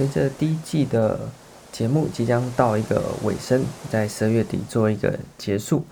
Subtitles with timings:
[0.00, 1.28] 随着第一季的
[1.70, 5.84] 节目即将到一个尾声，在十二月底做一个结束，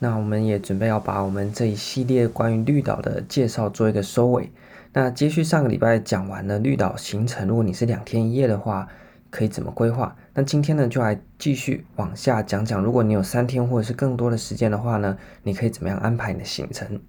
[0.00, 4.50] 那我们也准备要把我们这一系列关于绿岛的介绍做一个收尾。
[4.92, 8.88] 那接续上个礼拜讲完了绿岛行程，如果你是两天一夜的话，
[9.30, 10.16] 可以怎么规划？
[10.34, 17.00] 那今天呢，就来继续往下讲讲，如果你有三天或者是更多的时间的话呢，你可以怎么样安排你的行程？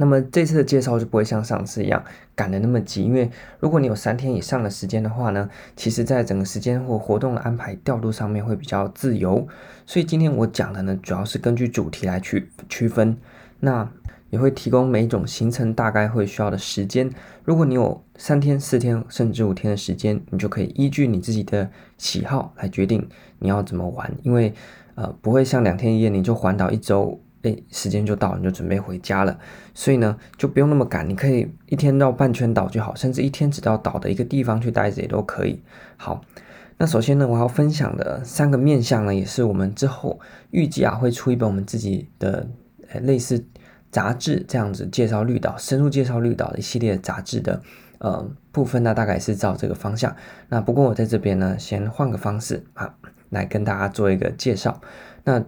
[0.00, 2.02] 那么这次的介绍就不会像上次一样
[2.34, 9.46] 赶得那么急，因为如果你有三天以上的时间的话呢，其实在整个时间或活动的安排调度上面会比较自由。
[9.84, 13.14] 所以今天我讲的呢，主要是根据主题来去区分，
[13.58, 13.86] 那
[14.30, 17.10] 也会提供每一种行程大概会需要的时间。
[17.44, 23.06] 如果你有三天、四天甚至五天的时间，你就可以依据你自己的喜好来决定
[23.38, 24.54] 你要怎么玩，因为
[24.94, 27.20] 呃不会像两天一夜你就环岛一周。
[27.42, 29.38] 哎，时间就到，你就准备回家了，
[29.72, 35.62] 所以呢，就不用那么赶，你可以一天绕半圈岛就好，甚至一天只到岛的一个地方去待着也都可以。
[35.96, 36.22] 好，
[36.76, 40.20] 那首先呢，我要分享的三个面向呢，也是我们之后
[40.50, 42.46] 预计啊会出一本我们自己的
[42.88, 43.42] 呃类似
[43.90, 47.62] 杂志这样子介绍绿岛、深入介绍绿岛的一系列杂志的
[47.98, 50.14] 呃部分呢，大概是照这个方向。
[50.48, 52.94] 那不过我在这边呢，先换个方式啊，
[53.30, 54.80] 来跟大家做一个介绍。
[55.24, 55.42] 那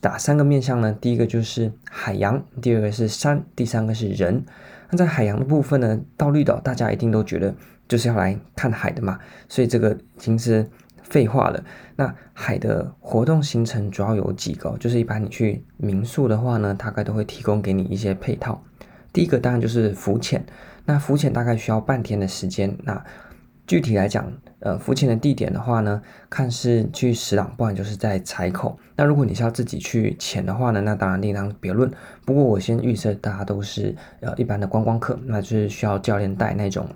[0.00, 4.44] 打三个面向呢，第一个就是海洋，第二个是山，第三个是人。
[4.90, 7.54] 那在海洋的部分呢，到绿岛大家一定都觉得
[7.88, 10.68] 就是要来看海的嘛，所以这个已经是
[11.02, 11.64] 废话了。
[11.96, 18.62] 那海的活动行程主要有几个，就是一般你去民宿的话呢，大概都会提供给你一些配套。
[19.12, 20.44] 第一个当然就是浮潜，
[20.84, 22.76] 那浮潜大概需要半天的时间。
[22.82, 23.02] 那
[23.64, 28.76] 具体来讲，呃，浮潜的地点的话呢，看是去石朗，不然就是在柴口。
[28.96, 31.90] 那如果你是要自己去潜的话呢，那当然另当别论。
[32.26, 36.86] 不过我先预设大家都是呃一般的观光客，那就是需要教练带那种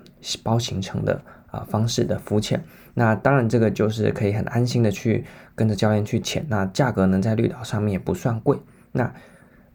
[0.43, 2.61] 包行程的啊、方式的浮潜。
[2.93, 5.23] 那当然这个就是可以很安心的去
[5.55, 6.45] 跟着教练去潜。
[6.49, 8.59] 那价格呢，在绿岛上面也不算贵。
[8.91, 9.11] 那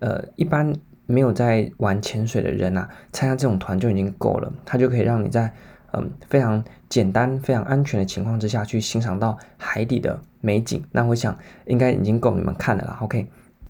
[0.01, 0.73] 呃一般
[1.07, 5.53] 没有在玩潜水的人啊，参加这种团就已经够了，他就可以让你在。
[5.95, 11.37] 嗯，非常简单、非常安全的情况之下去欣赏到海底的美景，那我想
[11.67, 12.99] 应该已经够你们看了啦。
[13.03, 13.27] OK，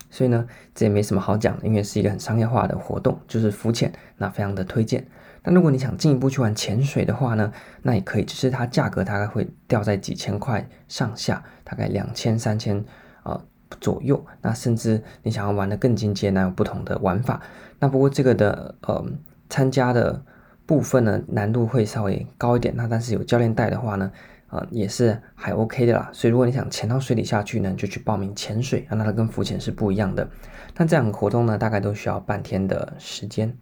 [0.09, 5.05] 所以呢，这也没什么好讲的，因为是一个很商业化的活动，就是浮潜，那非常的推荐。
[5.43, 7.53] 那如果你想进一步去玩潜水的话呢，
[7.83, 12.84] 那也可以，只是它价格大概会掉在几千块上下，大概两千、三千
[13.25, 13.43] 啊
[13.81, 14.25] 左右。
[14.41, 17.41] 那甚至你想要玩得更进阶，那有不同的玩法。
[17.81, 19.04] 那不过这个的呃
[19.49, 20.22] 参加的。
[20.72, 24.10] 部分呢，难度会稍微高一点，那但是有教练带的话呢，
[24.49, 26.09] 呃也是还 OK 的啦。
[26.15, 30.27] 所以如果你想潜到水底下去呢，就去报名潜水，那它跟浮潜是不一样的。
[30.75, 33.55] 那这两个活动呢，大概都需要半天的时间。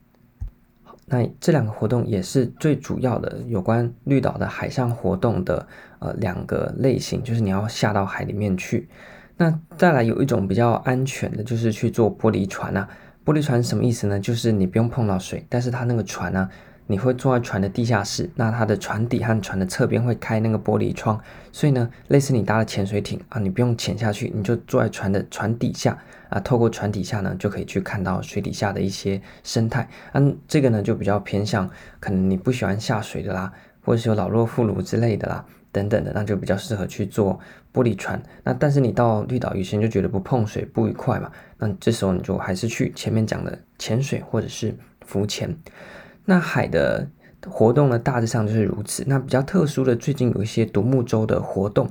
[1.06, 5.66] 那这两个活动也是最主要的有关绿岛的海上活动的
[5.98, 8.88] 呃两个类型，就是你要下到海里面去。
[9.37, 12.88] 那再来有一种比较安全的，就是去坐玻璃船啊。
[13.25, 14.21] 玻璃船什么意思呢？
[14.21, 16.48] 就是你不用碰到水，但是它那个船呢、
[16.90, 21.20] 你会坐在船的地下室，那它的船底和船的侧边会开那个玻璃窗，
[21.52, 25.96] 所以呢，类似你搭了潜水艇啊，你不用潜下去，你就坐在船的船底下
[26.30, 29.88] 啊，透过船底下呢，就可以去看到水底下的一些生态。
[30.14, 33.52] 嗯、这个呢就比较偏向可能你不喜欢下水的啦，
[33.84, 37.38] 或者是有老弱妇孺之类的啦，等等的，那就比较适合去坐
[37.72, 38.20] 玻璃船。
[38.42, 44.74] 那但是你到绿岛有些人就觉得不碰水不愉快嘛，那这时候你就还是去前面讲的潜水或者是
[45.06, 45.56] 浮潜。
[46.30, 47.08] 那海的
[47.44, 49.02] 活动呢，大致上就是如此。
[49.08, 51.91] 那比较特殊的，最近有一些独木舟的活动。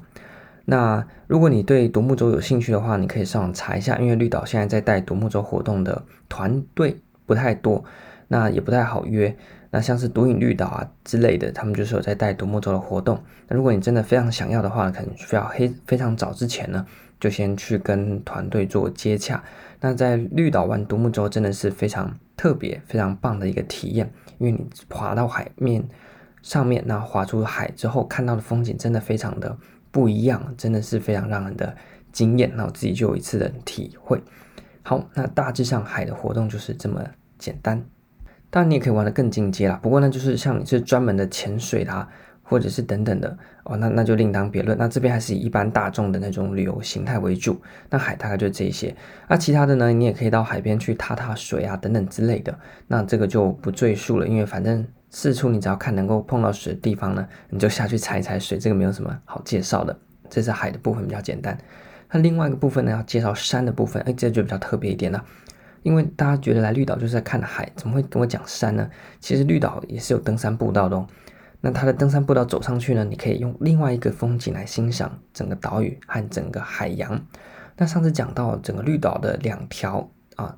[0.63, 7.83] 那如果你对独木舟有兴趣的话，你可以上网查一下，因为绿岛现在在带独木舟活动的团队不太多，
[8.29, 9.35] 那也不太好约。
[9.71, 13.21] 那像是独影绿岛啊之类的，他们就是有在带独木舟的活动。
[13.49, 16.85] 那如果你真的非常想要的话，可能需要黑非常早之前呢，
[17.19, 19.43] 就先去跟团队做接洽。
[19.81, 25.87] 那在绿岛玩独木舟真的是非常特别、非常棒的一个体验，因为你滑到海面
[26.41, 29.55] 上面，那滑出海之后看到的风景真的非常的
[29.91, 31.77] 不一样，真的是非常让人的
[32.11, 32.51] 惊艳。
[32.55, 34.19] 那我自己就有一次的体会。
[34.81, 37.05] 好，那大致上海的活动就是这么
[37.37, 37.85] 简单，
[38.49, 39.79] 当然你也可以玩的更进阶啦。
[39.81, 42.09] 不过呢，就是像你是专门的潜水啦。
[42.41, 43.37] 或者是等等的
[43.69, 44.77] 哦，那那就另当别论。
[44.77, 47.61] 那这边还是以一般大众的那种旅游形态为主。
[47.89, 48.95] 那海大概就这些，
[49.27, 52.57] 那其他的呢，你也可以到海边去踏踏水啊，等等之类的。
[52.87, 59.97] 那这个就不赘述了，因为反正四处你只要看能够碰到水的地方呢，你就下去踩一踩水，这个没有什么好介绍的。
[60.29, 61.57] 这是海的部分比较简单。
[62.11, 65.23] 那另外一个部分呢，要介绍山的部分，哎，这就比较特别一点了。
[65.81, 68.89] 因为大家觉得来绿岛就是在看海，怎么会跟我讲山呢？
[69.19, 71.07] 其实绿岛也是有登山步道的哦。
[71.61, 77.21] 那它的登山步道走上去呢，你可以用另外一个风景来欣赏整个岛屿和整个海洋。
[77.75, 80.55] 那上次讲到整个绿岛的两条啊，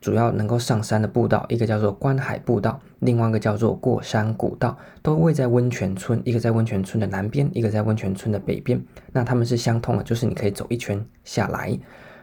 [0.00, 8.82] 主要能够上山的步道，一个叫做观海步道，另外一个叫做过山古道，都位在温泉村，一个在温泉村的南边，一个在温泉村的北边。
[9.12, 11.78] 那它们是相通的，就是你可以走一圈下来。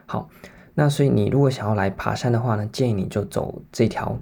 [0.06, 0.28] 好，
[0.74, 4.18] 那所以你如果想要来爬山的话呢，建议你就走这条。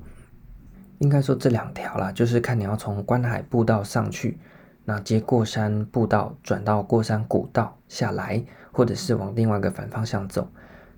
[0.99, 4.39] 应该说这两条啦，就是看你要从观海步道上去，
[4.85, 10.49] 那接过山步道转到过山古道下来，或者是往另外一个反方向走。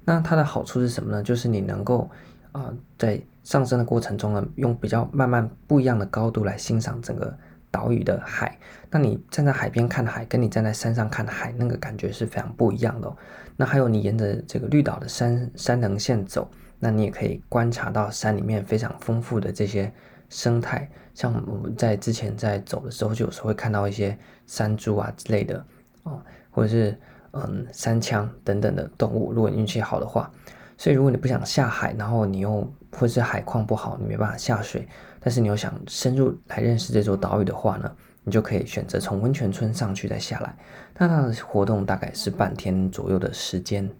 [0.04, 1.22] 那它的好处是什么呢？
[1.22, 2.08] 就是你能够
[2.52, 7.36] 啊、在上升的过程中呢，用比较慢慢不一样的高度来欣赏整个
[7.70, 8.58] 岛屿的海。
[8.90, 13.16] 那你站在海边看海，跟你站在山上看海，那个感觉是非常不一样的哦。
[13.56, 16.48] 那还有你沿着这个绿岛的山山棱线走。
[16.78, 19.92] 那你也可以观察到山里面非常丰富的这些
[20.28, 24.16] 生态，像我们在之前在走的时候，就有时候会看到一些
[24.46, 25.64] 山猪啊之类的
[26.04, 26.96] 哦，或者是
[27.32, 29.32] 嗯山羌等等的动物。
[29.32, 30.30] 如果你运气好的话，
[30.76, 32.60] 所以如果你不想下海，然后你又
[32.92, 34.86] 或者是海况不好，你没办法下水，
[35.18, 37.90] 但是你又想深入来认识这座岛屿的话呢，
[38.22, 40.56] 你就可以选择从温泉村上去再下来。
[40.96, 43.90] 那它的活动大概是半天左右的时间，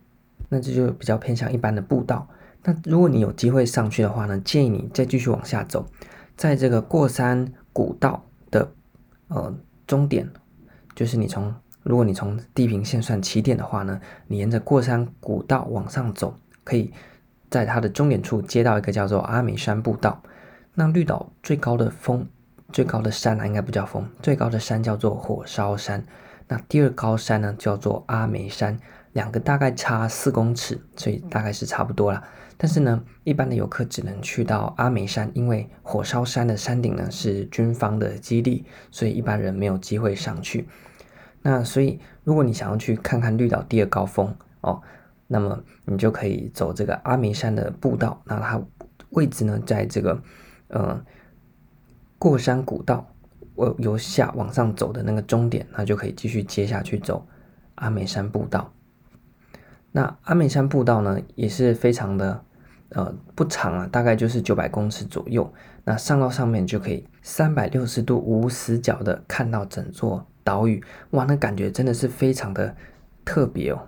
[0.48, 2.28] 那这就比较偏向一般的步道。
[2.68, 5.86] 那如果你有机会上去的话呢，建议你再继续往下走，
[6.36, 8.70] 在这个过山古道的
[9.28, 9.54] 呃
[9.86, 10.28] 终点，
[10.94, 16.92] 就是你从如果你从地平线算起点的话呢，你沿着过山古道往上走，可以
[17.48, 20.22] 在它的终点处接到一个叫做阿美山步道。
[20.74, 22.28] 那绿岛最高的峰、
[22.70, 26.04] 最高的山呢，应该不叫峰，最高的山叫做火烧山。
[26.46, 28.78] 那第二高山呢，叫做阿美山，
[29.14, 32.22] 两个大概差四公尺，所以大概是差不多了。
[32.60, 40.66] 但是呢，一般的游客只能去到阿梅山，因为火烧山的山顶呢是军方的基地，所以一般人没有机会上去。
[41.40, 44.82] 那所以，如果你想要去看看绿岛第二高峰哦，
[45.28, 48.20] 那么你就可以走这个阿梅山的步道。
[48.24, 48.60] 那它
[49.10, 50.20] 位置呢，在这个
[50.66, 51.00] 呃
[52.18, 53.06] 过山古道，
[53.54, 57.24] 我由下往上走的那个终点，那就可以继续接下去走
[57.76, 58.72] 阿梅山步道。
[59.92, 62.42] 那阿美山步道呢，也是非常的。
[62.90, 65.52] 呃，不长啊，大概就是九百公尺左右。
[65.84, 72.74] 那上到上面就可以三百六十度无死角的看到整座岛屿，哇，那感觉真的是非常的
[73.24, 73.80] 特别哦。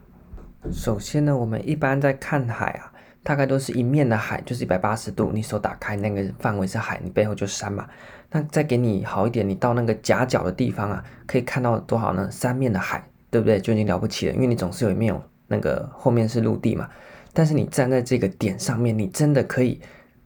[0.70, 2.92] 首先呢，我们一般在看海啊，
[3.22, 7.86] 大概都是一面的海，就是一百八十度，你手打开那个范围是海，你背后就是山嘛。
[8.30, 12.30] 那再给你好一点，你到那个夹角的地方啊，可以看到多少呢？
[12.30, 13.58] 三面的海，对不对？
[13.60, 15.14] 就已经了不起了，因为你总是有一面
[15.48, 16.88] 那个后面是陆地嘛。
[17.32, 19.80] 但是你站在这个点上面，你真的可以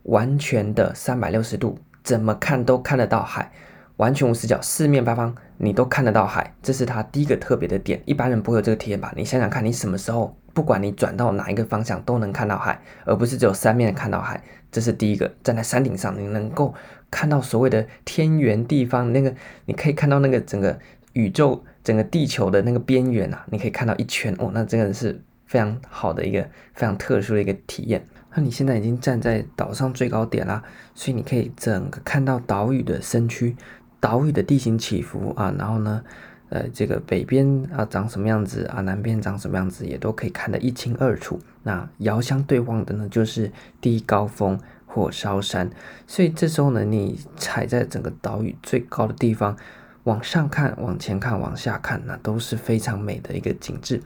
[0.04, 3.52] 完全的三百六十度，怎么看都看得到海，
[3.96, 8.00] 完全无死角，四面八方你都看得到海，这是它第一个特别的点。
[8.06, 9.12] 一般人不会有这个体验吧？
[9.16, 14.42] 你想想看，你什么时候，不管你转到哪一个方向都能看到海，而不是只有三面看到海，
[14.72, 15.30] 这是第一个。
[15.42, 16.74] 站在山顶上，你能够
[17.10, 19.34] 看到所谓的天圆地方，那个
[19.66, 20.78] 你可以看到那个整个
[21.12, 25.22] 宇宙、整个地球的那个边缘啊，你可以看到一圈哦，那真的是。
[25.54, 26.42] 非常好的一个
[26.74, 28.04] 非常特殊的一个体验。
[28.34, 30.60] 那你现在已经站在岛上最高点啦，
[30.96, 33.54] 所以你可以整个看到岛屿的身躯，
[34.00, 36.02] 岛屿的地形起伏啊，然后呢，
[36.48, 41.38] 呃，这个北边啊长什么样子啊，南边长什么样子，也都可以看得一清二楚。
[41.62, 45.70] 那遥相对望的呢，就是第一高峰火烧山。
[46.08, 49.56] 所以这时候呢，你踩在整个岛屿最高的地方，
[50.02, 54.02] 往上看、往前看、往下看，那都是非常美的一个景致。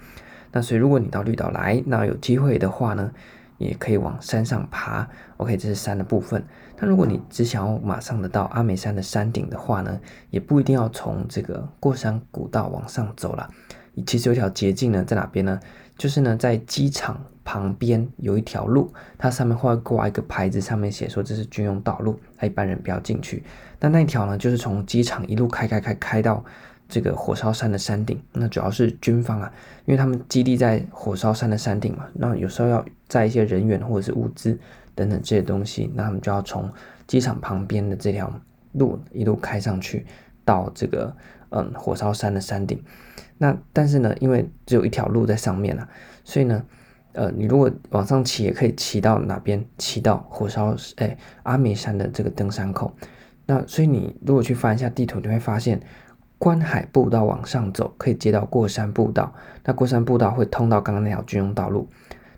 [0.50, 3.12] 那所以，如果你到绿岛来，那有机会的话呢，
[3.58, 5.08] 也可以往山上爬。
[5.36, 6.42] OK，这是山的部分。
[6.78, 10.00] 那如果你只想要马上的到阿美山的山顶的话呢，
[10.30, 13.48] 也不一定要从这个过山古道往上走了。
[14.06, 15.60] 其实有条捷径呢，在哪边呢？
[15.96, 23.42] 就是呢，在机场旁边有一条路，它上面会挂一个牌子，上面写说这是军用道路，它一般人不要进去。
[23.78, 26.44] 但那一条呢，就是从机场一路开开开开到。
[26.88, 29.52] 这个火烧山的山顶，那主要是军方啊，
[29.84, 34.58] 因为他们基地在火烧山的山顶嘛，那有时候要载一些人员或者是物资
[34.94, 36.70] 等等这些东西，那他们就要从
[37.06, 38.32] 机场旁边的这条
[38.72, 40.06] 路一路开上去，
[40.46, 41.14] 到这个
[41.50, 42.82] 嗯火烧山的山顶。
[43.36, 45.86] 那但是呢，因为只有一条路在上面啊，
[46.24, 46.64] 所以呢，
[47.12, 49.62] 呃，你如果往上骑，也可以骑到哪边？
[49.76, 52.96] 骑到火烧哎阿美山的这个登山口。
[53.44, 55.78] 那所以你如果去翻一下地图，你会发现。
[56.38, 59.34] 观海步道往上走，可以接到过山步道。
[59.64, 61.88] 那过山步道会通到刚刚那条军用道路。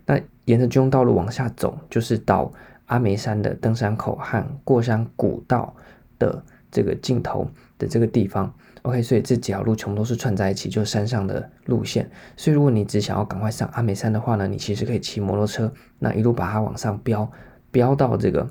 [0.05, 2.51] 那沿着军用道路往下走，就是到
[2.87, 5.73] 阿梅山的登山口和过山古道
[6.17, 8.51] 的这个尽头的这个地方。
[8.81, 12.09] OK，所以这几条路全部都是串在一起，就是山上的路线。
[12.35, 17.31] 所以如果你只想要赶快上阿美山的话呢，你其实可以骑摩托车，那一路把它往上飙，
[17.69, 18.49] 飙到这个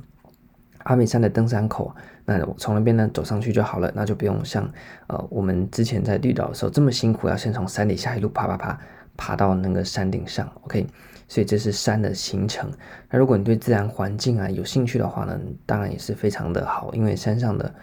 [0.85, 1.93] 阿美山的登山口，
[2.39, 4.71] 那我从那边呢走上去就好了，那就不用像
[5.09, 8.81] 呃我们之前在绿岛的时候这么辛苦，要先从山底下一路爬爬爬
[9.17, 10.51] 爬到那个山顶上。
[10.63, 10.87] OK，
[11.27, 12.71] 所以这是山的行程。
[13.11, 17.75] 那如果你对自然环境啊有兴趣的话呢，当然也是非常的好，因为山上的。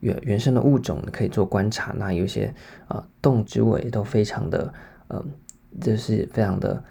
[0.00, 2.50] 原原生的物种可以做观察，那有些
[2.88, 4.72] 呃动植物也都非常的
[5.08, 5.22] 呃，
[5.78, 6.82] 就是非常的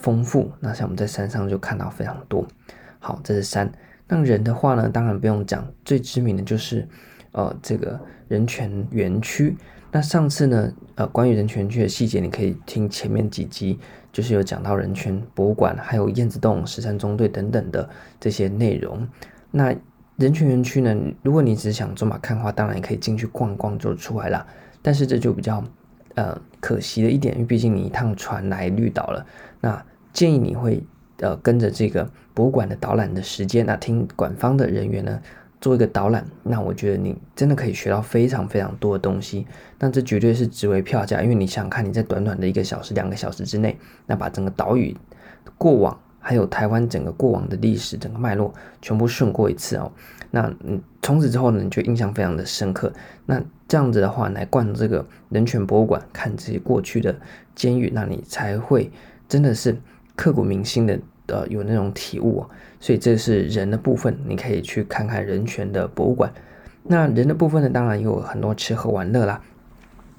[0.00, 0.50] 丰富。
[0.58, 2.44] 那像我们在山上就看到非常多。
[2.98, 3.70] 好，这是山。
[4.10, 6.86] 那人的话呢，当然不用讲，最知名的就是
[7.30, 9.56] 呃这个人权园区。
[9.92, 13.78] 那上次呢，呃关于人权区的细节，你可以听前面几集，
[14.12, 17.88] 就是有讲到人权博物馆，还有燕子洞、十三中队等等的
[18.18, 19.06] 这些内容。
[19.52, 19.72] 那
[20.16, 24.44] 人权园区呢，如果你只想走马看花，当然也可以进去逛逛就出来了。
[24.82, 25.62] 但是这就比较
[26.16, 29.24] 呃可惜的一点，因为毕竟你一趟船来绿岛了，
[29.60, 30.82] 那建议你会
[31.20, 35.20] 呃跟着这个博物馆的导览的时间，那听馆方的人员呢
[35.60, 39.46] 做一个导览，那我觉得你真的可以学到非常非常多的东西。
[39.78, 44.96] 那这绝对是值回票价，因为你想想看，你在短短的一个小时、两个小时之内，那把整个岛屿
[45.56, 45.98] 过往。
[46.22, 49.90] 还有台湾整个过往的历史，整个脉络全部顺过一次哦。
[50.30, 52.92] 那嗯，从此之后呢，你就印象非常的深刻。
[53.24, 57.16] 那这样子的话，来逛这个人权博物馆，看这些过去的
[57.54, 58.92] 监狱，那你才会
[59.30, 59.74] 真的是
[60.20, 60.98] 刻骨铭心的
[61.28, 62.50] 呃有那种体悟哦。
[62.78, 66.30] 所以这是人的部分，你可以去看看人权的博物馆。
[66.82, 69.40] 那人的部分呢，当然有很多吃喝玩乐啦。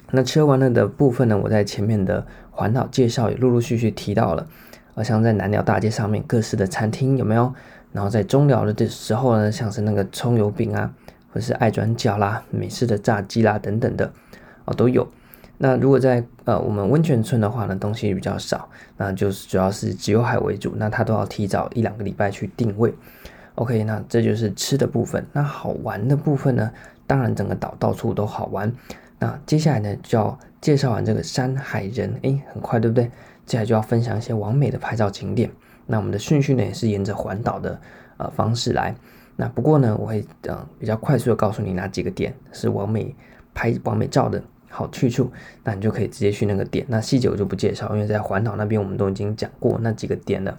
[0.10, 4.48] 那吃喝玩乐的部分呢，我在前面的环岛介绍也陆陆续续提到了。
[4.94, 7.54] 好像在南寮大街上面各式的餐厅有没有？
[7.94, 10.94] 然后在中寮的时候呢，像是那个葱油饼啊，
[11.34, 14.12] 或是爱转角啦、美式的炸鸡啦等等的
[14.66, 15.08] 哦都有。
[15.64, 22.92] 那如果在呃我们温泉村的话呢，东西比较少，那就是主要是只有海为主，那他都要提早一两个礼拜去定位。
[23.54, 25.24] OK，那这就是吃的部分。
[25.32, 26.72] 那好玩的部分呢，
[27.06, 28.74] 当然整个岛到处都好玩。
[29.20, 33.06] 那接下来呢，就要介绍完这个山海人，诶，很快对不对？
[33.46, 35.52] 接下来就要分享一些完美的拍照景点。
[35.86, 37.80] 那我们的顺序呢，也是沿着环岛的
[38.18, 38.96] 呃方式来。
[39.36, 43.16] 那不过呢，我会呃比较快速的告诉你哪几个点是完美
[43.54, 44.42] 拍完美照的
[44.72, 45.32] 好去处，
[45.64, 46.86] 那你就可以直接去那个点。
[46.88, 50.58] 那细节我就不介绍，因为在环岛那边我们都已经讲过那几个点了。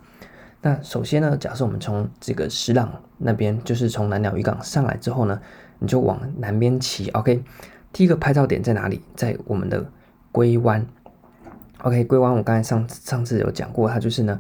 [0.61, 5.41] 那首先呢，假设我们从这个石朗那边，就是从南鸟渔港上来之后呢，
[5.81, 7.09] 你就往南边骑。
[7.11, 7.43] OK，
[7.93, 9.03] 第一个拍照点在哪里？
[9.17, 9.85] 在我们的
[10.31, 10.87] 龟湾。
[11.79, 14.39] OK，龟湾我刚才上上次有讲过，它就是呢，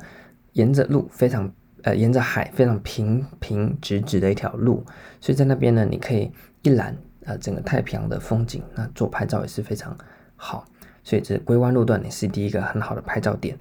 [0.52, 1.52] 沿着路非常
[1.82, 4.84] 呃，沿着海非常平平直直的一条路，
[5.20, 6.30] 所以在那边呢，你可以
[6.62, 9.96] 一览呃整个太平洋的风景，那做拍照也是非常
[10.36, 10.64] 好，
[11.02, 13.56] 所以这龟湾路段也是第一个很好的拍照点。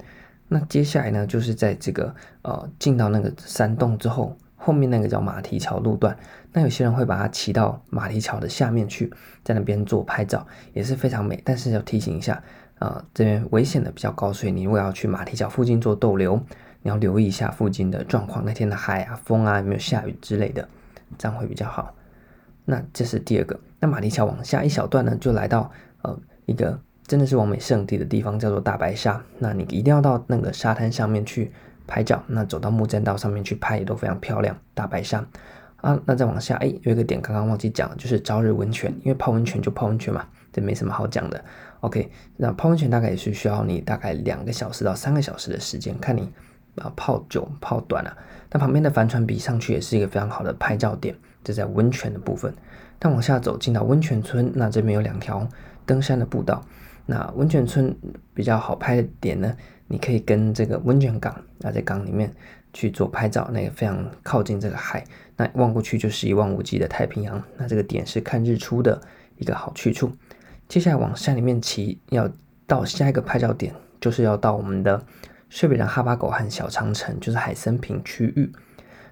[0.48, 6.16] 那接下来呢，就是在这个呃进到那个山洞之后，后面那个叫马蹄桥路段，
[6.52, 12.42] 那有些人会把它骑到马蹄桥的下面去，在那边做拍照也是非常美，但是要提醒一下。
[12.78, 16.34] 啊、这边危险的比较高，所以你如果要去马蹄桥附近做逗留，
[16.82, 20.68] 你要留意一下附近的状况，那天的海啊、风啊有没有下雨之类的，
[21.16, 21.94] 这样会比较好。
[22.64, 23.58] 那这是第二个。
[23.80, 25.70] 那马蹄桥往下一小段呢，就来到
[26.02, 29.22] 呃一个真的是完美圣地的地方，叫做大白沙。
[29.38, 31.52] 那你一定要到那个沙滩上面去
[31.86, 34.56] 拍照，那走到木栈道上面去拍也都非常漂亮。
[34.74, 35.26] 大白沙
[35.78, 41.44] 啊，那再往下，哎，有一个点刚刚忘记讲，就是朝日温泉，因为泡温泉就泡温泉嘛，这没什么好讲的。
[41.80, 46.32] OK，那泡温泉大概也是需要你大概两个小时到三个小时的时间，看你
[46.76, 48.16] 啊泡久泡短啊。
[48.52, 52.52] 那旁边的帆船比上去也是一个非常好的拍照点，这在温泉的部分。
[52.98, 55.48] 但往下走进到温泉村，那这边有两条
[55.84, 56.64] 登山的步道。
[57.04, 57.94] 那温泉村
[58.32, 59.56] 比较好拍的点呢，
[59.88, 61.32] 你可以跟这个温泉港
[61.62, 62.32] 啊，在港里面
[62.72, 65.04] 去做拍照，那个非常靠近这个海，
[65.36, 67.42] 那望过去就是一望无际的太平洋。
[67.56, 69.00] 那这个点是看日出的
[69.36, 70.12] 一个好去处。
[70.68, 72.30] 接下来往山里面骑，要
[72.68, 75.04] 到下一个拍照点，就是要到我们的
[75.50, 78.52] 睡美人哈巴狗和小长城，就是海参坪区域。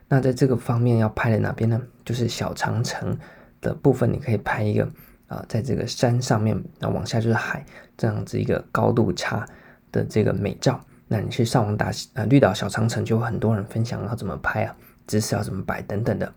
[0.06, 1.82] 那在这个方面要拍的哪边呢？
[2.10, 3.16] 就是小长城
[3.60, 4.84] 的部分，你可以拍一个
[5.28, 7.64] 啊、在这个山上面，那往下就是海，
[7.96, 9.46] 这样子一个高度差
[9.92, 10.80] 的这个美照。
[11.06, 14.76] 那你去上网打啊、绿岛小长城，就有很多人分享要怎么拍啊，
[15.06, 16.32] 姿势要怎么摆等等的。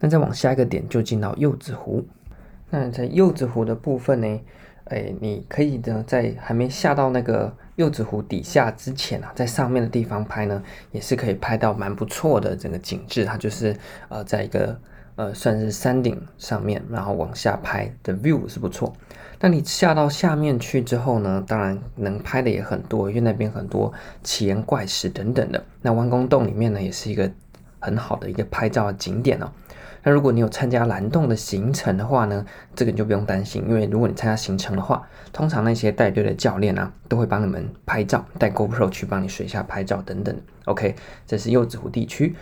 [0.00, 2.04] 那再往下一个点就进到柚子湖。
[2.70, 4.40] 那在柚子湖的部分呢，
[4.86, 13.24] 哎，你可以呢，在还没下到那个柚子湖底下之前啊，在上面的地方拍呢，也是可以拍到蛮不错的整个景致。
[13.24, 13.76] 它就是
[14.08, 14.76] 呃，在一个
[15.16, 18.92] 呃，算是山顶上面，然后往下拍的 view 是不错。
[19.40, 23.92] 那你下到下面去之后呢，当然能拍的也很多，因为那边很多
[24.22, 25.64] 奇岩怪石等等的。
[25.82, 27.30] 那弯弓洞里面呢，也是一个
[27.78, 29.52] 很好的一个拍照的景点哦。
[30.06, 32.44] 那如果你有参加蓝洞的行程的话呢，
[32.74, 40.36] 这个你就不用担心，因为如果你参加行程的话，通常那些带队的教练啊，都会帮你们拍照，带 GoPro 去帮你水下拍照等等。
[40.66, 40.94] OK，
[41.26, 42.34] 这是柚子湖地区。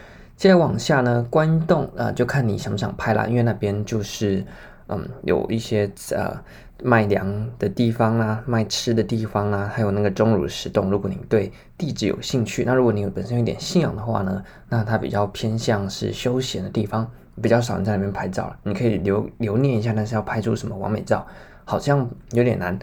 [0.42, 4.44] 接着往下呢，观音洞啊、就看你想不想拍啦，因为那边就是
[4.88, 6.36] 嗯有一些呃
[6.82, 10.90] 卖粮的地方啊，卖吃的地方啊，还有那个钟乳石洞。
[10.90, 17.08] 如果你对地质有兴趣，那如果你本身有点信仰的话呢，那它比较偏向是休闲的地方，
[17.40, 18.56] 比较少人在那边拍照了。
[18.64, 21.24] 你可以留留念一下，但是要拍出什么完美照，
[21.64, 22.76] 好像有点难。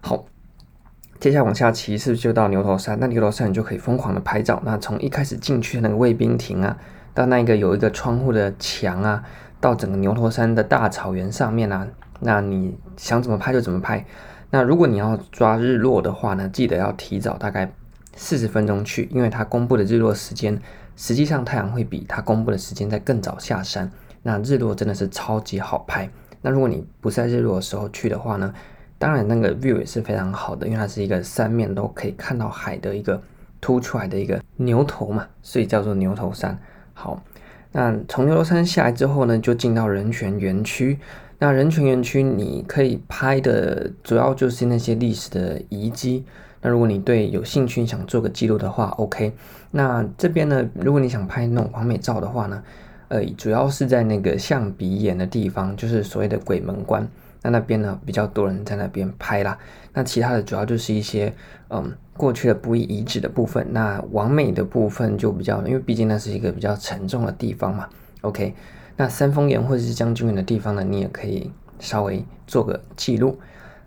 [0.00, 0.24] 好，
[1.20, 2.98] 接下来往下骑是不是就到牛头山？
[2.98, 4.60] 那牛头山你就可以疯狂的拍照。
[4.64, 6.76] 那从一开始进去的那个卫兵亭啊。
[7.16, 9.24] 到那个有一个窗户的墙啊，
[9.58, 11.88] 到整个牛头山的大草原上面啊，
[12.20, 14.04] 那你想怎么拍就怎么拍。
[14.50, 17.72] 那如果你要抓日落的话呢，记得要提早大概
[18.14, 20.60] 四十分钟去，因为它公布的日落时间，
[20.94, 23.90] 实际上太阳会比它公布的时间再更早下山。
[24.22, 26.10] 那日落真的是超级好拍。
[26.42, 28.52] 那如果你不在日落的时候去的话呢，
[28.98, 33.22] 当然那个 view 也是非常好的，因为它是一个三面都可以看到海的一个
[33.58, 36.58] 凸出来的一个牛头嘛，所以叫做牛头山。
[36.98, 37.22] 好，
[37.72, 40.98] 那从牛头山下来之后呢，就进到人权园区。
[41.38, 46.24] 那人权园区你可以拍的主要就是那些历史的遗迹。
[46.62, 49.30] 那如果你对有兴趣想做个记录的话，OK。
[49.70, 52.62] 那这边呢，如果你想拍那种完美照的话呢，
[53.08, 57.06] 呃，主要是在那个象鼻岩的地方，就是所谓的鬼门关。
[57.42, 59.58] 那那边呢，比较多人在那边拍啦。
[59.92, 61.30] 那其他的主要就是一些
[61.68, 63.66] 嗯过去的不易遗址的部分。
[63.70, 67.88] 那完美的部分就比较，因为毕竟那是一个比较沉重的地方嘛。
[68.22, 68.54] OK，
[68.96, 73.38] 那三峰岩或者是将军岩的地方呢，你也可以稍微做个记录。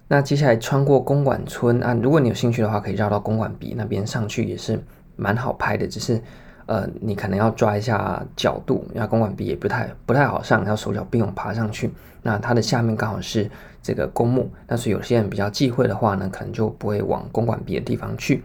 [0.07, 4.79] 那接下来穿过公馆村啊，如果你有兴趣的话，可以绕到公馆鼻那边上去，也是
[5.15, 6.21] 蛮好拍的，只是。
[6.65, 11.89] 呃，你可能要抓一下角度，因为公馆鼻也不太不太好上，要手脚并用爬上去。
[12.21, 13.49] 那它的下面刚好是
[13.81, 18.43] 这个公墓，但是有些人比较忌讳的话呢，可能就不会往公馆别的地方去。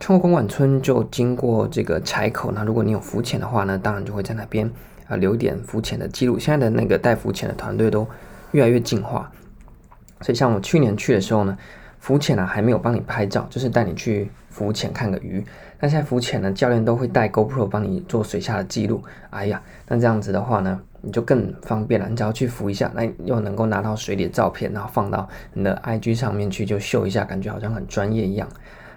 [0.00, 4.70] 穿过公馆村就经过这个柴口，那如果你有浮潜的话呢，当然就会在那边
[5.08, 6.38] 啊留一点浮潜的记录。
[6.38, 8.06] 现在的那个带浮潜的团队都
[8.52, 9.32] 越来越进化，
[10.20, 11.58] 所以像我去年去的时候呢，
[11.98, 15.44] 浮潜呢还没有帮你拍照，就是带你去浮潜看个鱼。
[15.78, 19.00] 那现在浮潜呢，教练都会带 GoPro 帮你做水下的记录。
[19.30, 22.08] 哎呀，那这样子的话呢，你就更方便了。
[22.08, 28.48] 你只要去浮一下，那又能够拿到水里的照片，然后放到你的 IG 上面去，就秀一下，感觉好像很专业一样。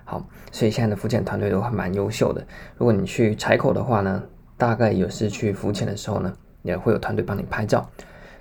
[0.04, 2.43] 好，所以现在的浮潜团队都还蛮优秀的。
[2.78, 4.24] 如果你去柴口的话呢，
[4.58, 7.88] 大概也是去浮潜的时候呢，也会有团队帮你拍照。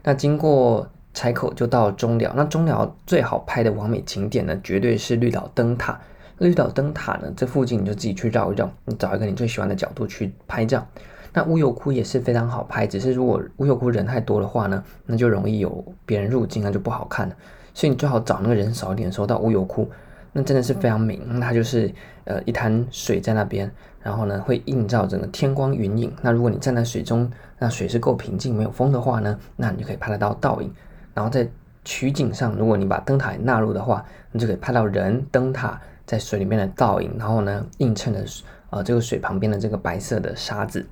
[0.02, 6.00] 那经过柴口就到中寮，那中寮最好拍的完美景点呢，绝对是绿岛灯塔。
[6.40, 10.86] 绿岛灯塔呢，这附近你就自己去绕一绕，你找一个你最喜欢的角度去拍照。
[11.34, 17.36] 那乌油窟也是非常好拍，只是如果乌油窟人太多的话呢，那就容易有别人入镜，那就不好看了。
[17.74, 19.86] 所以你最好找那个人少一点的时候到乌油窟，
[20.32, 21.20] 那真的是非常美。
[21.26, 21.92] 那它就是
[22.24, 23.70] 呃一滩水在那边，
[24.02, 26.10] 然后呢会映照整个天光云影。
[26.22, 30.72] 那如果你站在水中，那水是够平静没有风的话呢，那你就可以拍得到倒影。
[31.12, 31.46] 然后在
[31.84, 35.78] 取景上，如果你把灯塔纳入的话，你就可以拍到人灯塔。
[36.10, 38.26] 在水里面的倒影，然后呢，映衬的
[38.70, 40.84] 呃这个水旁边的这个白色的沙子，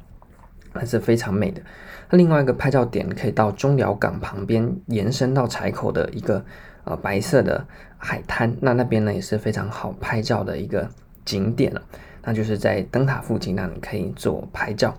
[0.73, 1.61] 还是非常美的。
[2.09, 6.45] 那另外一个拍照点可以到中寮港旁边延伸到柴口的一个
[6.85, 10.89] 呃白色的海滩，那那边呢也是非常好拍照的一个
[11.25, 11.83] 景点了。
[12.23, 14.95] 那就是在灯塔附近，那你可以做拍照。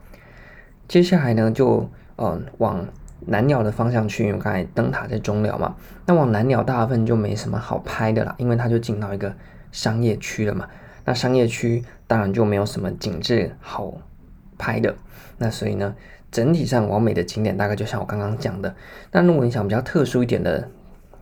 [0.90, 2.86] 接下来呢，就呃往
[3.22, 9.34] 南鸟的方向去，因为刚才灯塔在中寮嘛，那往南鸟大部分就没什么好拍的啦，因为它就进到一个。
[9.72, 10.68] 商业区了嘛，
[11.06, 13.94] 那商业区当然就没有什么景致好
[14.58, 14.96] 拍的。
[15.38, 15.96] 那所以呢，
[16.32, 18.76] 整体上完美的景点大概就像我刚刚讲的。
[19.12, 20.68] 那如果你想比较特殊一点的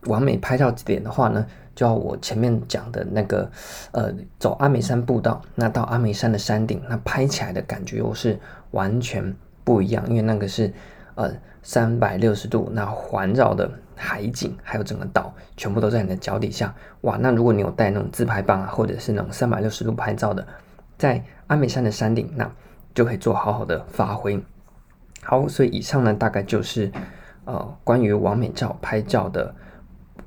[0.06, 3.52] 完美拍照点的话呢，就要我前面讲的那个，
[3.92, 8.40] 呃，走阿美山步道，那到阿美山的山顶，那拍起来的感觉又是
[8.72, 10.74] 完全不一样，因为那个是
[11.16, 11.32] 呃
[11.62, 13.70] 三百六十度那环绕的。
[13.98, 17.18] 海景还有整个岛全部都在你的脚底下，哇！
[17.20, 20.48] 那如果你有带那种自拍棒啊，或者是那种三百六十度拍照的，
[20.98, 22.50] 在阿美山的山顶，那
[22.94, 24.42] 就可以做好好的发挥。
[25.24, 26.92] 好，所以以上呢，大概就是
[27.46, 29.54] 呃关于完美照拍照的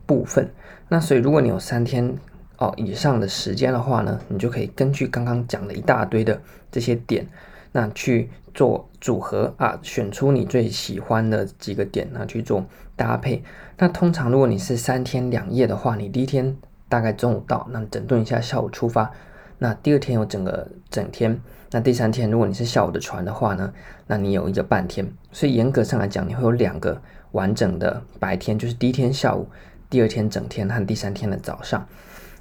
[0.05, 0.53] 部分。
[0.89, 2.19] 那所以如果你有三天
[2.59, 6.39] 哦、以上的时间的话呢，你就可以根据刚刚讲的一大堆的
[6.71, 7.27] 这些点，
[7.73, 12.65] 那去做组合啊，选出你最喜欢的几个点，呢去做
[12.97, 13.43] 搭配。
[13.79, 16.57] 那通常如果你是三天两夜的话，你第一天
[16.89, 19.11] 大概中午到，那整顿一下，下午出发。
[19.59, 21.39] 那第二天有整个整天，
[21.71, 23.73] 那第三天如果你是下午的船的话呢，
[24.07, 25.07] 那你有一个半天。
[25.33, 27.01] 所以严格上来讲，你会有两个
[27.33, 29.47] 完整的白天，就是第一天下午，
[29.89, 31.87] 第二天整天和第三天的早上。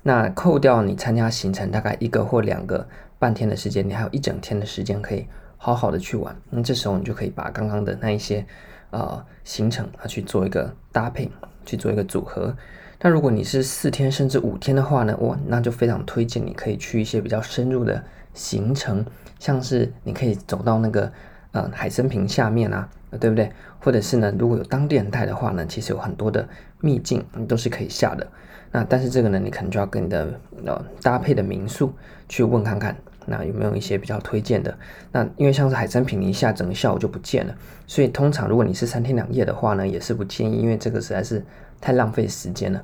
[0.01, 2.87] 那扣掉你参加行程大概一个或两个
[3.19, 5.27] 半天的时间，你还有一整天的时间可以
[5.59, 6.35] 好好的去玩。
[6.49, 8.43] 那这时候你就可以把刚刚的那一些
[8.89, 11.29] 呃行程啊去做一个搭配，
[11.63, 12.55] 去做一个组合。
[13.01, 19.05] 那如果你是四天甚至五天的话呢，哇，那就非常推荐你可以去一些比较深入的行程，
[19.37, 21.11] 像是你可以走到那个
[21.51, 23.51] 呃海参坪下面啊，对不对？
[23.79, 26.47] 或者是呢，如果有当地人带的话呢，其实有很多的
[26.81, 28.27] 秘境都是可以下的。
[28.71, 31.93] 那但是这个呢，你可能就要跟你的呃搭配的民宿
[32.27, 32.95] 去问看看，
[33.29, 34.77] 那有没有一些比较推荐的？
[35.11, 37.55] 那因为像是海参坪，你一下整个下午就不见了，
[37.87, 41.45] 所以通常如果你是三天两夜的话呢，也是不建议，因为这个实在是
[41.79, 42.83] 太浪费时间了。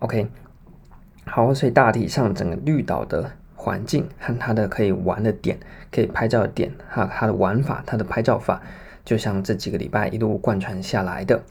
[0.00, 0.26] OK，
[1.24, 5.58] 好，所以大体上整个绿岛的环境和它的可以玩的点、
[5.90, 8.60] 可以拍照的点，还有它的玩法、它的拍照法，
[9.04, 11.42] 就像这几个礼拜一路贯穿下来的。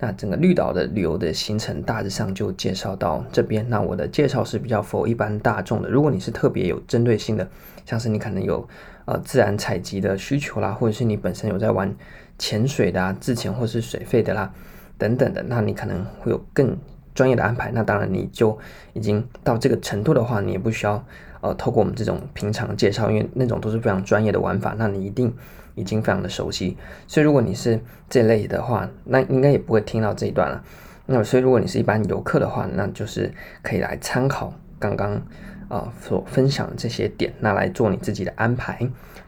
[0.00, 3.64] 那整个绿岛的旅游的行程大致上就介绍到这边。
[3.70, 5.88] 那我的介绍是比较 for 一般大众的。
[5.88, 7.48] 如果你是特别有针对性的，
[7.84, 8.66] 像是你可能有
[9.04, 11.94] 呃自然采集的需求啦，或者是你本身有在玩
[12.38, 14.52] 潜水的啊，自潜或是水肺的啦
[14.98, 16.76] 等等的，那你可能会有更
[17.14, 17.70] 专业的安排。
[17.72, 18.58] 那当然你就
[18.92, 21.04] 已经到这个程度的话，你也不需要
[21.40, 24.74] 呃透过我们这种平常介绍，因为那种都是非常专业的玩法。
[24.76, 25.34] 那你一定。
[25.74, 30.62] 已经非常的熟悉，所以如果你是这类的话，那应该也不会听到这一段了。
[31.06, 35.22] 那所以如果你是一般游客的话，那就是可以来参考刚刚
[35.68, 38.78] 啊、所分享的这些点，那来做你自己的安排。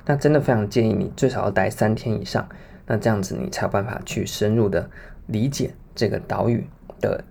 [0.04, 2.46] 那真的非常建议你最少要待三天以上，
[2.86, 4.90] 那这样子你才有办法去深入的
[5.28, 6.66] 理解这个岛屿
[7.00, 7.22] 的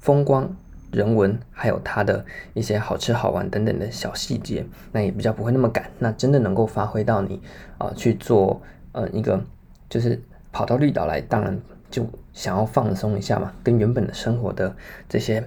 [0.00, 0.50] 风光。
[0.90, 7.42] 人文还有它的一些好吃好玩等等的小细节，那也比较不会那么赶，那真的能够发挥到你
[7.76, 9.38] 啊、去做呃一个
[9.90, 10.18] 就是
[10.50, 14.74] 跑到绿岛来，当然就想要放松一下嘛，跟原本的生活的
[15.10, 15.46] 这些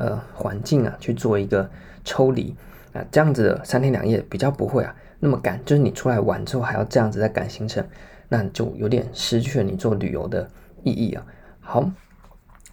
[0.00, 1.70] 呃环境啊去做一个
[2.04, 2.56] 抽离
[2.92, 7.86] 啊，这样子三天两夜比较不会啊那么赶，就是你出来玩之后还要这样子再赶行程，
[8.28, 10.50] 那就有点失去了你做旅游的
[10.82, 11.24] 意义啊。
[11.60, 11.88] 好，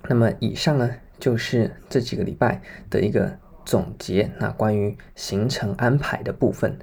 [0.08, 0.90] 那么以上呢。
[1.20, 2.62] 就是这几个礼拜
[2.92, 3.36] 的一个
[3.66, 6.78] 总结，那关于行程安排的部分，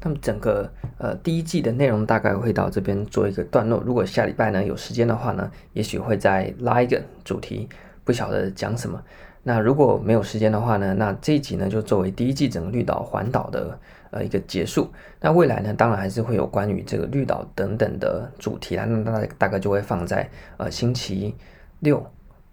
[0.00, 3.82] 那么整个呃第一季的内容大概会到这边做一个段落。
[3.84, 7.68] 如果下礼拜呢有时间的话呢，也许会再拉一个主题，
[8.04, 8.98] 不晓得讲什么。
[9.44, 13.78] 那如果没有时间的话呢，那这一集呢就作为第一季整个绿岛环岛的
[14.10, 14.90] 呃一个结束。
[15.20, 18.84] 那未来呢，当然还是会有关于这个绿岛等等的主题啦。
[18.84, 21.34] 那大大概就会放在呃星期
[21.78, 22.04] 六。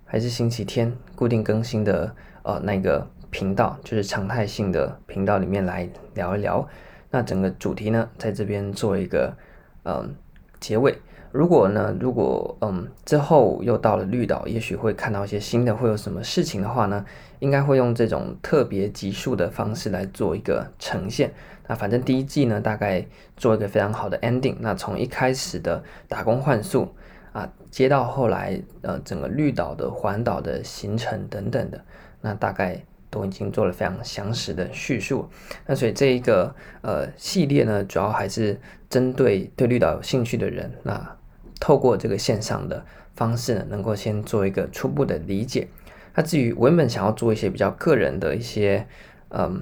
[0.06, 6.68] 还是星期天固定更新的呃那个频道，就是常态性的频道里面来聊一聊。
[7.10, 9.34] 那整个主题呢，在这边做一个
[9.86, 10.14] 嗯
[10.60, 10.94] 结尾。
[11.32, 17.06] 如果呢，如果嗯之后又到了绿岛，也许会看到一些新的，会有什么事情的话呢，
[17.40, 21.32] 应该会用这种特别集数的方式来做一个呈现。
[21.68, 23.06] 那反正第一季呢，大概
[23.38, 24.56] 做一个非常好的 ending。
[24.60, 26.94] 那从一开始的打工换宿。
[27.34, 31.82] 啊，接到后来，呃，整个绿岛的环岛的行程等等的，
[32.20, 35.26] 那大概都已经做了非常详实的叙述。
[35.66, 41.18] 那所以这一个呃系列呢，主要还是针对对绿岛有兴趣的人，那
[41.62, 42.84] 透过这个线上的
[43.16, 45.70] 方式呢，能够先做一个初步的理解。
[46.14, 48.86] 那至于我原本想要做一些比较个人的一些，
[49.30, 49.62] 嗯，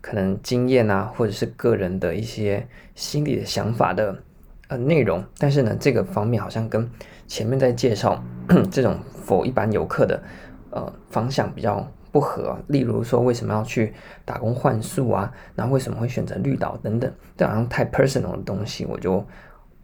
[0.00, 4.22] 可能经验啊，或者是个人的一些心理的想法的。
[4.68, 6.88] 呃，内容，但是呢，这个方面好像跟
[7.26, 8.24] 前面在介绍
[8.72, 10.22] 这种否一般游客的
[10.70, 12.56] 呃方向比较不合。
[12.68, 13.92] 例如说，为什么要去
[14.24, 15.30] 打工换宿啊？
[15.54, 19.22] 然后为什么会选择绿岛等等，这好像太 personal 的东西，我就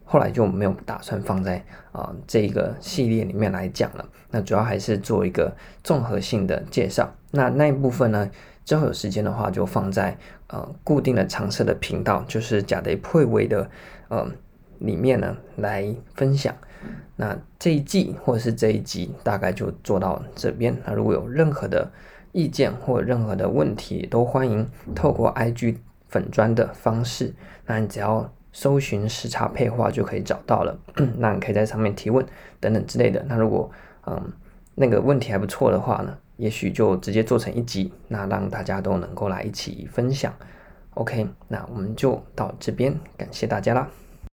[0.09, 1.57] 后来就没有打算放在
[1.91, 4.03] 啊、呃、这个系列里面来讲了。
[4.31, 7.07] 那主要还是做一个综合性的介绍。
[7.29, 8.27] 那那一部分呢，
[8.65, 10.17] 之后有时间的话，就放在
[10.47, 13.69] 呃固定的常设的频道，就是假的配位的
[14.07, 14.27] 呃。
[14.79, 16.55] 里面呢来分享，
[17.17, 20.73] 那这一季或者是这一集大概就做到这边。
[20.85, 21.91] 那如果有任何的
[22.31, 25.75] 意见或任何的问题，都欢迎透过 IG
[26.07, 30.77] 粉砖的方式，那你只要搜寻时差配话就可以找到了。
[31.17, 32.25] 那你可以在上面提问
[32.59, 33.23] 等等之类的。
[33.29, 33.71] 那如果
[34.05, 34.21] 嗯
[34.75, 40.33] 那个问题还不错的话呢，也许就直接做成一集，那让大家都能够来一起分享。
[40.95, 43.87] OK，那我们就到这边，感谢大家啦。